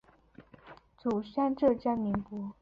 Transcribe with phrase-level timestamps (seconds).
[0.97, 2.53] 祖籍浙江宁波。